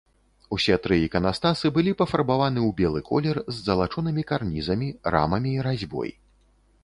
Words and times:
Усе 0.55 0.75
тры 0.85 0.95
іканастасы 1.07 1.69
былі 1.75 1.91
пафарбаваны 1.99 2.59
ў 2.67 2.71
белы 2.79 3.01
колер 3.11 3.39
з 3.57 3.63
залачонымі 3.67 4.23
карнізамі, 4.31 4.87
рамамі 5.17 5.49
і 5.59 5.65
разьбой. 5.69 6.11